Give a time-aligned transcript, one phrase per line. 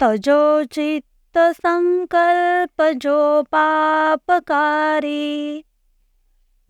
[0.00, 5.14] तजो चित्त संकल्प जो पापकारी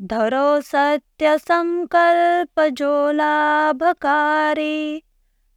[0.00, 5.02] धरो सत्य संकल्प जो लाभकारी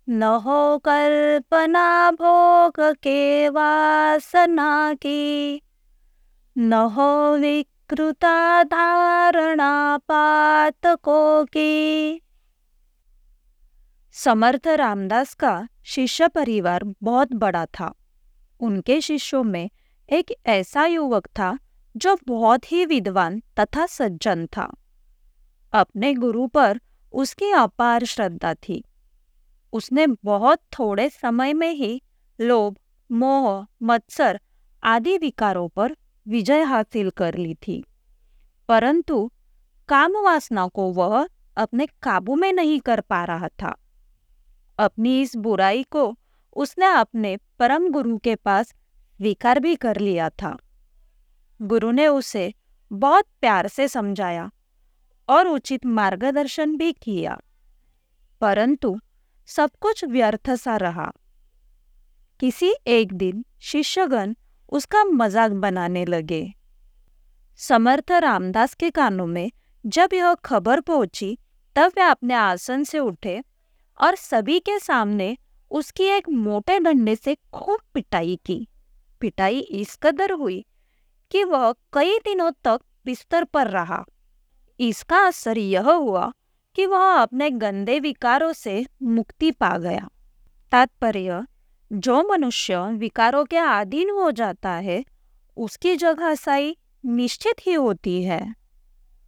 [0.08, 5.62] न हो कल्पना भोग के वासना की
[6.56, 6.82] न
[7.42, 12.22] विकृता धारणा पातकों की
[14.14, 17.94] समर्थ रामदास का शिष्य परिवार बहुत बड़ा था।
[18.60, 19.70] उनके शिष्यों में
[20.10, 21.60] एक ऐसा युवक था
[21.98, 24.76] जो बहुत ही विद्वान तथा सज्जन था।
[25.74, 26.82] अपने गुरु पर
[27.14, 28.84] उसकी अपार श्रद्धा थी।
[29.74, 32.02] उसने बहुत थोड़े समय में ही
[32.42, 32.78] लोभ,
[33.12, 34.42] मोह, मत्सर
[34.84, 35.98] आदि विकारों पर
[36.28, 37.84] विजय हासिल कर ली थी।
[38.70, 39.32] परंतु
[39.90, 43.78] काम वासना को वह अपने काबू में नहीं कर पा रहा था।
[44.82, 46.14] अपनी इस बुराई को
[46.56, 50.56] उसने अपने परम गुरु के पास स्वीकार भी कर लिया था।
[51.60, 52.54] गुरु ने उसे
[52.92, 54.50] बहुत प्यार से समझाया
[55.30, 57.38] और उचित मार्गदर्शन भी किया,
[58.42, 58.98] परंतु
[59.50, 61.12] सब कुछ व्यर्थ सा रहा।
[62.40, 64.34] किसी एक दिन शिष्यगण
[64.72, 66.44] उसका मज़ाक बनाने लगे।
[67.60, 69.52] समर्थ रामदास के कानों में
[69.86, 71.38] जब यह खबर पहुँची,
[71.76, 73.42] तब वे अपने आसन से उठे
[74.02, 75.38] और सभी के सामने
[75.72, 78.68] उसकी एक मोटे डंडे से खूब पिटाई की।
[79.20, 80.66] पिटाई इस कदर हुई
[81.32, 84.06] कि वह कई दिनों तक बिस्तर पर रहा।
[84.80, 86.34] इसका असर यह हुआ
[86.76, 90.10] कि वह अपने गंदे विकारों से मुक्ति पा गया।
[90.72, 91.44] तात्पर्य,
[91.94, 95.06] जो मनुष्य विकारों के अधीन हो जाता है,
[95.58, 98.61] उसकी जगह सही निश्चित ही होती है।